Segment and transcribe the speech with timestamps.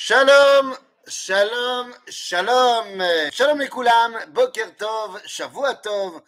[0.00, 0.76] Shalom,
[1.08, 6.22] shalom, shalom, shalom Koulam, boker tov, shavua tov.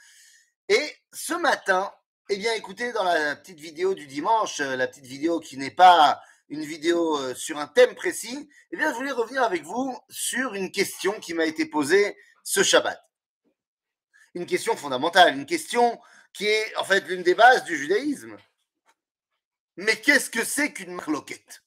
[0.69, 1.95] Et ce matin,
[2.29, 5.71] eh bien écoutez, dans la petite vidéo du dimanche, euh, la petite vidéo qui n'est
[5.71, 9.97] pas une vidéo euh, sur un thème précis, eh bien je voulais revenir avec vous
[10.09, 13.01] sur une question qui m'a été posée ce Shabbat.
[14.35, 16.01] Une question fondamentale, une question
[16.33, 18.37] qui est en fait l'une des bases du judaïsme.
[19.77, 21.63] Mais qu'est-ce que c'est qu'une marloquette?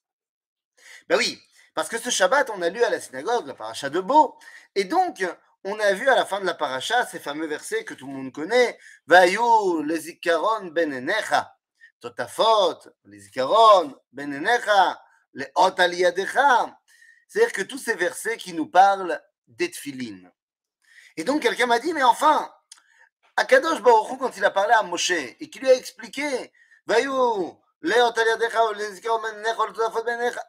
[1.08, 1.42] Ben oui,
[1.74, 4.38] parce que ce Shabbat, on a lu à la synagogue la paracha de Beau,
[4.76, 5.26] et donc
[5.64, 8.14] on a vu à la fin de la paracha ces fameux versets que tout le
[8.14, 8.78] monde connaît,
[9.08, 11.56] Vayu les zikaron benenecha,
[12.00, 15.02] totafot, les zikaron benenecha,
[15.34, 15.72] les ot
[17.28, 20.30] C'est-à-dire que tous ces versets qui nous parlent d'Etfilin.
[21.18, 22.54] Et donc quelqu'un m'a dit, mais enfin,
[23.36, 26.52] Akadosh Baruch quand il a parlé à Moshe et qu'il lui a expliqué,
[26.86, 27.10] Vayu
[27.82, 28.14] les ot
[28.76, 30.44] les zikaron benenecha, totafot benenecha,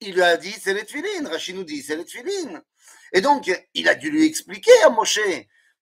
[0.00, 1.26] il lui a dit c'est les tfilines.
[1.26, 2.62] Rachid nous dit c'est les tfilines.
[3.12, 5.20] Et donc, il a dû lui expliquer à Moshe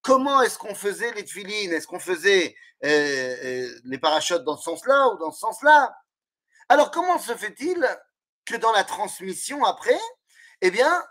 [0.02, 1.72] comment est-ce qu'on faisait les tfilines.
[1.72, 5.94] Est-ce qu'on faisait euh, euh, les parachutes dans ce sens-là ou dans ce sens-là?
[6.69, 7.86] Alors, comment se fait-il
[8.44, 9.98] que dans la transmission après,
[10.60, 11.05] eh bien,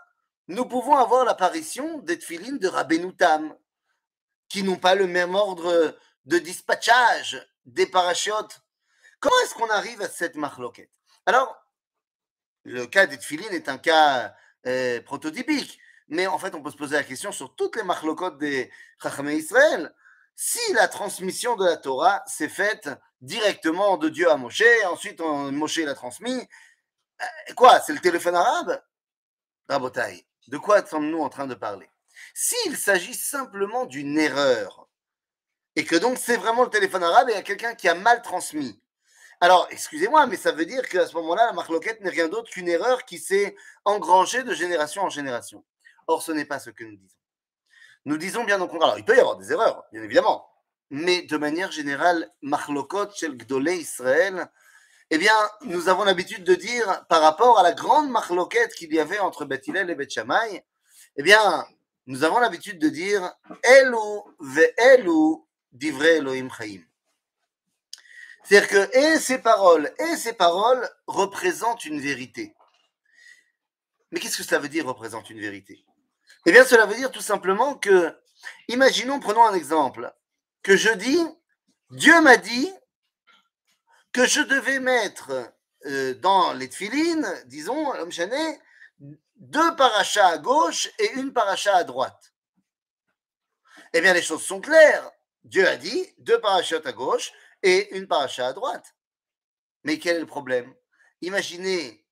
[0.48, 3.56] nous pouvons avoir l'apparition des tfilines de Rabbeinu Tam,
[4.48, 8.60] qui n'ont pas le même ordre de dispatchage des parachutes?
[9.20, 10.90] Comment est-ce qu'on arrive à cette marloquette?
[11.26, 11.56] Alors,
[12.68, 14.34] le cas des est un cas
[14.66, 15.78] euh, prototypique.
[16.08, 18.70] Mais en fait, on peut se poser la question sur toutes les marlocotes des
[19.02, 19.94] Chachamé Israël.
[20.34, 22.88] Si la transmission de la Torah s'est faite
[23.20, 26.48] directement de Dieu à Moshe, ensuite Moshe l'a transmis,
[27.20, 28.82] euh, quoi C'est le téléphone arabe?
[29.68, 31.90] Rabotai, de quoi sommes-nous en train de parler?
[32.34, 34.88] S'il s'agit simplement d'une erreur,
[35.76, 37.94] et que donc c'est vraiment le téléphone arabe et il y a quelqu'un qui a
[37.94, 38.80] mal transmis,
[39.40, 42.68] alors, excusez-moi, mais ça veut dire qu'à ce moment-là, la marloquette n'est rien d'autre qu'une
[42.68, 45.64] erreur qui s'est engrangée de génération en génération.
[46.08, 47.16] Or, ce n'est pas ce que nous disons.
[48.04, 48.88] Nous disons bien au contraire.
[48.88, 50.48] Alors, il peut y avoir des erreurs, bien évidemment.
[50.90, 53.36] Mais de manière générale, marlokot shel
[53.68, 54.48] Israël,
[55.10, 58.98] eh bien, nous avons l'habitude de dire, par rapport à la grande marloquette qu'il y
[58.98, 60.18] avait entre Beth et Beth
[61.16, 61.66] eh bien,
[62.06, 63.32] nous avons l'habitude de dire,
[63.62, 65.36] Elu ve Elu
[65.72, 66.87] divrei Elohim Chaim.
[68.48, 72.54] C'est-à-dire que et ces paroles et ces paroles représentent une vérité.
[74.10, 75.84] Mais qu'est-ce que ça veut dire représente une vérité?
[76.46, 78.16] Eh bien, cela veut dire tout simplement que,
[78.68, 80.10] imaginons, prenons un exemple,
[80.62, 81.20] que je dis,
[81.90, 82.72] Dieu m'a dit
[84.12, 85.52] que je devais mettre
[85.84, 88.60] euh, dans les tfilines, disons, l'homme chané,
[89.36, 92.32] deux parachas à gauche et une paracha à droite.
[93.92, 95.10] Eh bien, les choses sont claires.
[95.44, 97.32] Dieu a dit deux parachutes à gauche
[97.62, 98.94] et une paracha à droite.
[99.84, 100.74] Mais quel est le problème?
[101.22, 102.04] Imaginez,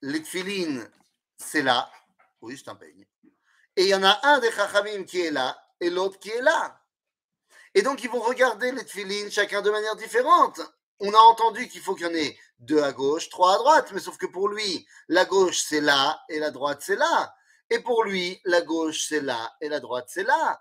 [0.00, 0.88] les tfilines,
[1.36, 1.90] c'est là.
[2.40, 3.06] Oui, un peigne.
[3.76, 6.42] Et il y en a un des chachamim qui est là et l'autre qui est
[6.42, 6.80] là.
[7.74, 10.60] Et donc, ils vont regarder les tfilines chacun de manière différente.
[11.00, 13.90] On a entendu qu'il faut qu'il y en ait deux à gauche, trois à droite,
[13.92, 17.34] mais sauf que pour lui, la gauche c'est là et la droite c'est là.
[17.70, 20.60] Et pour lui, la gauche c'est là et la droite c'est là.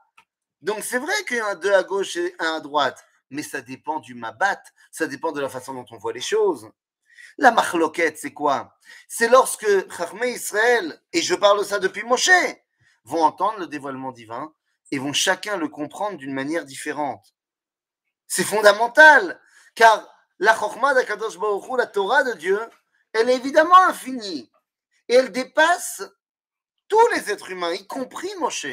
[0.61, 3.61] Donc c'est vrai qu'il y a deux à gauche et un à droite, mais ça
[3.61, 4.61] dépend du mabat,
[4.91, 6.69] ça dépend de la façon dont on voit les choses.
[7.37, 8.77] La marloquette, c'est quoi?
[9.07, 12.29] C'est lorsque Chachmé Israël, et je parle de ça depuis Moshe,
[13.05, 14.53] vont entendre le dévoilement divin
[14.91, 17.33] et vont chacun le comprendre d'une manière différente.
[18.27, 19.39] C'est fondamental,
[19.73, 20.07] car
[20.39, 21.37] la Chokhmah d'Akadosh
[21.77, 22.59] la Torah de Dieu,
[23.13, 24.51] elle est évidemment infinie
[25.07, 26.03] et elle dépasse
[26.87, 28.67] tous les êtres humains, y compris Moshe.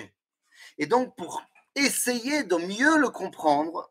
[0.77, 1.43] Et donc, pour
[1.85, 3.91] essayer de mieux le comprendre,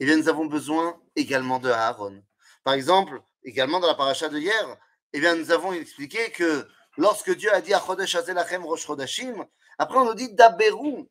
[0.00, 2.22] eh bien, nous avons besoin également de Aaron.
[2.64, 4.76] Par exemple, également dans la paracha de hier,
[5.12, 8.86] eh bien, nous avons expliqué que lorsque Dieu a dit à Chodesh Azelachem Rosh
[9.78, 11.08] après on nous dit Daberou.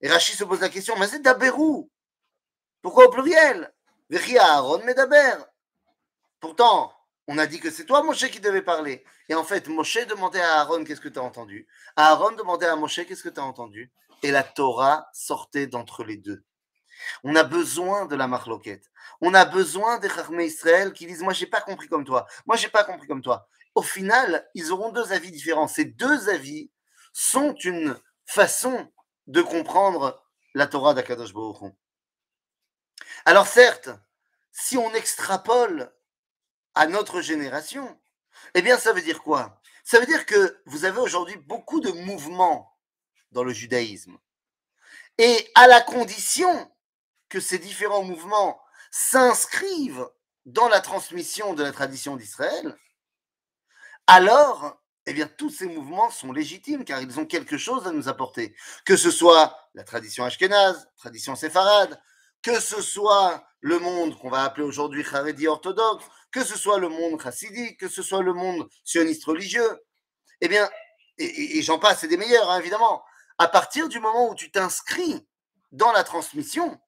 [0.00, 1.90] Et Rachid se pose la question, mais c'est Daberou.
[2.82, 3.72] Pourquoi au pluriel?
[4.10, 5.36] Vechi Aaron Medaber.
[6.40, 6.92] Pourtant,
[7.26, 9.02] on a dit que c'est toi, Moshe, qui devais parler.
[9.30, 11.66] Et en fait, Moshe demandait à Aaron qu'est-ce que tu as entendu?
[11.96, 13.90] Aaron demandait à Moshe qu'est-ce que tu as entendu?
[14.24, 16.46] Et la Torah sortait d'entre les deux.
[17.24, 18.90] On a besoin de la marloquette.
[19.20, 22.26] On a besoin des Chachmé Israël qui disent Moi, j'ai pas compris comme toi.
[22.46, 23.46] Moi, j'ai pas compris comme toi.
[23.74, 25.68] Au final, ils auront deux avis différents.
[25.68, 26.70] Ces deux avis
[27.12, 28.90] sont une façon
[29.26, 30.24] de comprendre
[30.54, 31.34] la Torah d'Akadosh
[33.26, 33.90] Alors, certes,
[34.52, 35.92] si on extrapole
[36.74, 38.00] à notre génération,
[38.54, 39.60] eh bien, ça veut dire quoi?
[39.84, 42.73] Ça veut dire que vous avez aujourd'hui beaucoup de mouvements
[43.34, 44.16] dans le judaïsme.
[45.18, 46.70] Et à la condition
[47.28, 48.60] que ces différents mouvements
[48.90, 50.08] s'inscrivent
[50.46, 52.76] dans la transmission de la tradition d'Israël,
[54.06, 58.08] alors eh bien, tous ces mouvements sont légitimes car ils ont quelque chose à nous
[58.08, 58.56] apporter.
[58.86, 62.00] Que ce soit la tradition ashkénaze, tradition séfarade,
[62.42, 66.88] que ce soit le monde qu'on va appeler aujourd'hui Haredi orthodoxe, que ce soit le
[66.88, 69.78] monde chassidique, que ce soit le monde sioniste religieux,
[70.40, 70.68] eh bien,
[71.18, 73.04] et, j'en passe, c'est des meilleurs, hein, évidemment.
[73.38, 75.26] À partir du moment où tu t'inscris
[75.72, 76.78] dans la transmission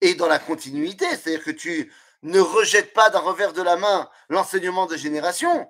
[0.00, 1.92] et dans la continuité, c'est-à-dire que tu
[2.22, 5.68] ne rejettes pas d'un revers de la main l'enseignement de génération,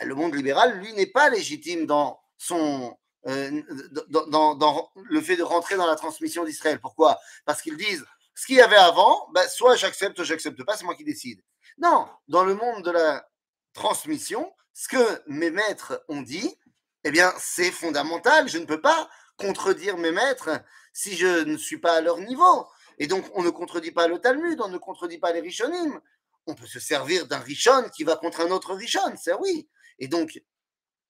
[0.00, 2.96] le monde libéral, lui, n'est pas légitime dans son
[3.26, 3.62] euh,
[4.08, 6.80] dans, le fait de rentrer dans la transmission d'Israël.
[6.80, 7.18] Pourquoi?
[7.44, 8.04] Parce qu'ils disent
[8.34, 11.42] ce qu'il y avait avant, ben, soit j'accepte, j'accepte pas, c'est moi qui décide.
[11.76, 13.28] Non, dans le monde de la
[13.74, 16.56] transmission, ce que mes maîtres ont dit,
[17.04, 18.48] eh bien, c'est fondamental.
[18.48, 19.10] Je ne peux pas
[19.40, 20.50] contredire mes maîtres
[20.92, 22.68] si je ne suis pas à leur niveau.
[22.98, 26.00] Et donc, on ne contredit pas le Talmud, on ne contredit pas les Rishonim.
[26.46, 29.68] On peut se servir d'un Rishon qui va contre un autre Rishon, c'est oui.
[29.98, 30.42] Et donc,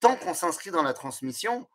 [0.01, 1.69] tant qu'on s'inscrit dans la transmission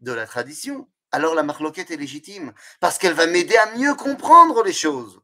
[0.00, 4.62] de la tradition, alors la marloquette est légitime, parce qu'elle va m'aider à mieux comprendre
[4.62, 5.20] les choses.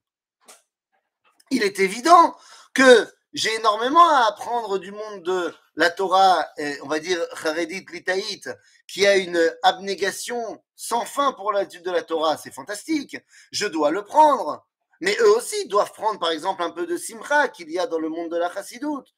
[1.51, 2.37] Il est évident
[2.75, 6.47] que j'ai énormément à apprendre du monde de la Torah,
[6.83, 8.49] on va dire Haredit Litaït,
[8.89, 12.39] qui a une abnégation sans fin pour l'étude de la Torah.
[12.39, 13.19] C'est fantastique.
[13.53, 14.67] Je dois le prendre.
[15.03, 17.99] Mais eux aussi doivent prendre, par exemple, un peu de simra qu'il y a dans
[17.99, 19.15] le monde de la chassidoute.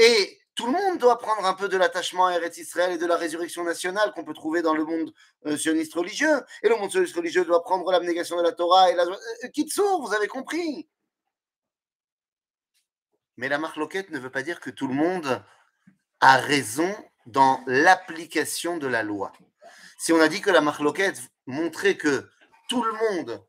[0.00, 3.06] Et tout le monde doit prendre un peu de l'attachement à Eretz Israël et de
[3.06, 5.12] la résurrection nationale qu'on peut trouver dans le monde
[5.46, 6.42] euh, sioniste religieux.
[6.64, 9.04] Et le monde sioniste religieux doit prendre l'abnégation de la Torah et la.
[9.04, 10.88] Euh, vous avez compris.
[13.38, 15.42] Mais la marque loquette ne veut pas dire que tout le monde
[16.20, 16.92] a raison
[17.26, 19.32] dans l'application de la loi.
[19.96, 22.28] Si on a dit que la marque loquette montrait que
[22.68, 23.40] tout le monde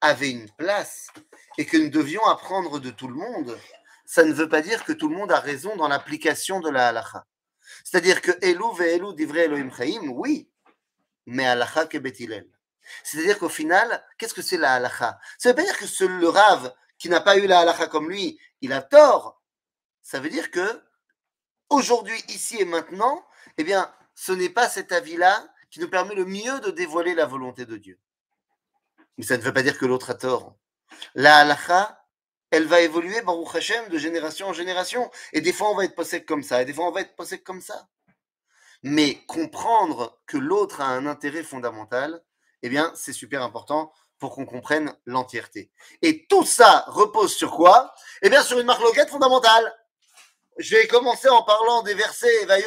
[0.00, 1.08] avait une place
[1.58, 3.58] et que nous devions apprendre de tout le monde,
[4.06, 6.88] ça ne veut pas dire que tout le monde a raison dans l'application de la
[6.88, 7.26] halacha.
[7.84, 10.48] C'est-à-dire que Elou ve Elou divrei Elohim Chaim, oui,
[11.26, 12.48] mais halacha ke betilel.
[13.02, 15.18] C'est-à-dire qu'au final, qu'est-ce que c'est la halacha?
[15.36, 18.08] Ça veut pas dire que ce, le rave qui n'a pas eu la halacha comme
[18.08, 19.42] lui, il a tort.
[20.02, 20.82] Ça veut dire que
[21.68, 23.26] aujourd'hui, ici et maintenant,
[23.58, 27.26] eh bien, ce n'est pas cet avis-là qui nous permet le mieux de dévoiler la
[27.26, 27.98] volonté de Dieu.
[29.18, 30.56] Mais ça ne veut pas dire que l'autre a tort.
[31.14, 32.04] La halacha,
[32.50, 35.10] elle va évoluer, Baruch Hashem, de génération en génération.
[35.32, 37.44] Et des fois, on va être possède comme ça, et des fois, on va être
[37.44, 37.88] comme ça.
[38.82, 42.22] Mais comprendre que l'autre a un intérêt fondamental,
[42.62, 45.70] eh bien, c'est super important pour qu'on comprenne l'entièreté.
[46.02, 47.94] Et tout ça repose sur quoi?
[48.22, 49.74] Eh bien, sur une marloquette fondamentale.
[50.58, 52.62] Je vais commencer en parlant des versets ben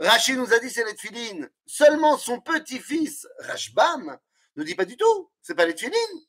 [0.00, 1.50] Rachid nous a dit c'est les tfilines.
[1.66, 4.16] Seulement son petit-fils, Rashbam,
[4.56, 5.30] ne dit pas du tout.
[5.42, 6.26] C'est pas les tfilines.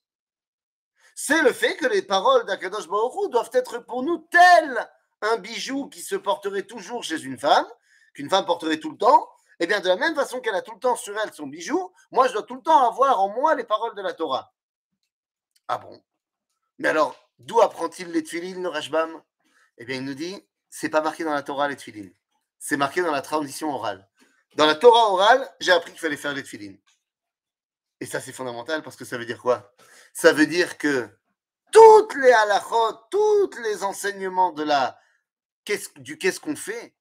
[1.13, 4.89] C'est le fait que les paroles d'Akadosh Baruch doivent être pour nous tel
[5.21, 7.67] un bijou qui se porterait toujours chez une femme,
[8.13, 9.29] qu'une femme porterait tout le temps.
[9.59, 11.91] Eh bien, de la même façon qu'elle a tout le temps sur elle son bijou,
[12.11, 14.53] moi, je dois tout le temps avoir en moi les paroles de la Torah.
[15.67, 16.01] Ah bon?
[16.77, 18.71] Mais alors, d'où apprend-il les tfilines, le
[19.77, 22.13] Eh bien, il nous dit, c'est pas marqué dans la Torah, les tfilines
[22.59, 24.07] c'est marqué dans la tradition orale.
[24.55, 26.43] Dans la Torah orale, j'ai appris qu'il fallait faire les.
[28.01, 29.73] Et ça, c'est fondamental parce que ça veut dire quoi?
[30.13, 31.09] Ça veut dire que
[31.71, 34.99] toutes les halachot, tous les enseignements de la,
[35.97, 36.93] du qu'est-ce qu'on fait,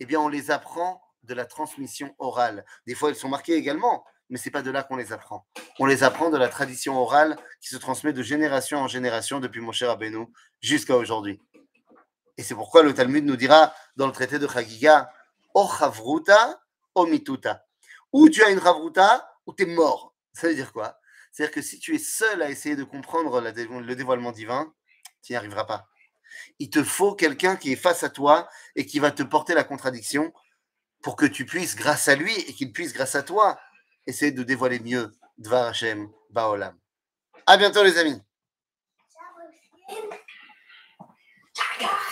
[0.00, 2.64] eh bien, on les apprend de la transmission orale.
[2.86, 5.46] Des fois, elles sont marquées également, mais c'est pas de là qu'on les apprend.
[5.78, 9.60] On les apprend de la tradition orale qui se transmet de génération en génération depuis
[9.60, 10.26] mon cher Rabbeinu
[10.60, 11.40] jusqu'à aujourd'hui.
[12.36, 15.10] Et c'est pourquoi le Talmud nous dira dans le traité de Chagiga,
[15.54, 16.60] O chavruta,
[16.94, 17.64] o mituta.
[18.12, 20.14] Ou tu as une chavruta, ou tu es mort.
[20.32, 20.98] Ça veut dire quoi?
[21.32, 24.72] C'est-à-dire que si tu es seul à essayer de comprendre le dévoilement divin,
[25.22, 25.88] tu n'y arriveras pas.
[26.58, 29.64] Il te faut quelqu'un qui est face à toi et qui va te porter la
[29.64, 30.32] contradiction
[31.02, 33.58] pour que tu puisses, grâce à lui et qu'il puisse, grâce à toi,
[34.06, 36.76] essayer de dévoiler mieux Dvar Hashem Baolam.
[37.46, 38.20] À bientôt, les amis.